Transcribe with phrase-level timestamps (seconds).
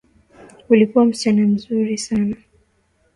[0.69, 2.35] Ulikuwa msichana muzuri sana.